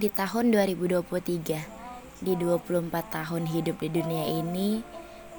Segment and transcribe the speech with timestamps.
[0.00, 4.80] Di tahun 2023, di 24 tahun hidup di dunia ini,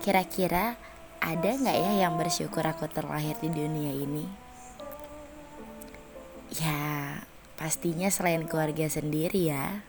[0.06, 0.78] kira-kira
[1.18, 4.22] ada nggak ya yang bersyukur aku terlahir di dunia ini?
[6.62, 6.78] Ya,
[7.58, 9.82] pastinya selain keluarga sendiri ya.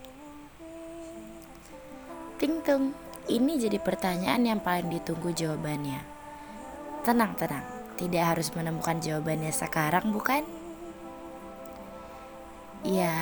[2.40, 2.96] Ting tung,
[3.28, 6.00] ini jadi pertanyaan yang paling ditunggu jawabannya.
[7.04, 7.68] Tenang, tenang,
[8.00, 10.40] tidak harus menemukan jawabannya sekarang, bukan?
[12.88, 13.12] Ya,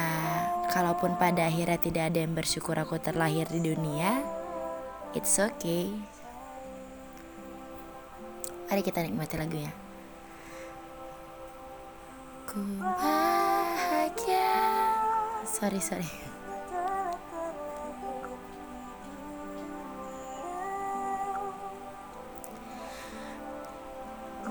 [0.71, 4.23] kalaupun pada akhirnya tidak ada yang bersyukur aku terlahir di dunia,
[5.13, 5.91] it's okay.
[8.71, 9.75] Mari kita nikmati lagunya.
[12.47, 14.55] Ku bahagia.
[15.43, 16.07] Sorry, sorry.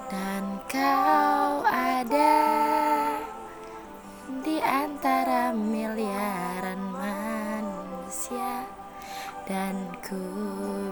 [0.09, 2.35] Dan kau ada
[4.41, 5.88] di antara miliaran
[9.49, 10.21] Dan ku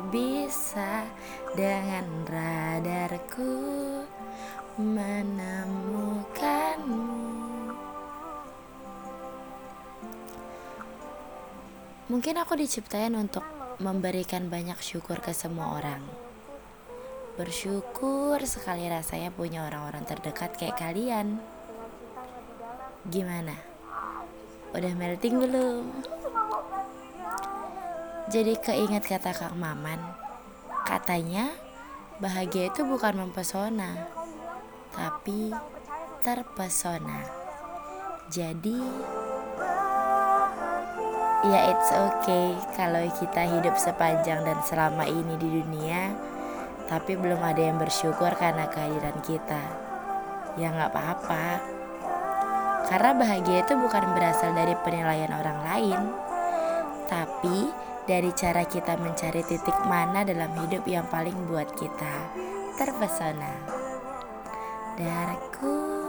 [0.10, 1.06] bisa
[1.54, 3.54] dengan radarku
[4.82, 6.10] menemukanmu
[12.10, 13.46] Mungkin aku diciptain untuk
[13.78, 16.02] memberikan banyak syukur ke semua orang
[17.38, 21.38] Bersyukur sekali rasanya punya orang-orang terdekat kayak kalian.
[23.06, 23.54] Gimana?
[24.74, 26.17] Udah melting belum?
[28.28, 30.04] Jadi keinget kata Kang Maman.
[30.84, 31.48] Katanya
[32.20, 34.12] bahagia itu bukan mempesona,
[34.92, 35.56] tapi
[36.20, 37.24] terpesona.
[38.28, 38.76] Jadi
[41.48, 46.12] ya it's okay kalau kita hidup sepanjang dan selama ini di dunia
[46.92, 49.64] tapi belum ada yang bersyukur karena kehadiran kita.
[50.60, 51.64] Ya nggak apa-apa.
[52.92, 56.02] Karena bahagia itu bukan berasal dari penilaian orang lain,
[57.08, 62.32] tapi dari cara kita mencari titik mana dalam hidup yang paling buat kita
[62.80, 63.54] terpesona.
[64.96, 66.07] Darahku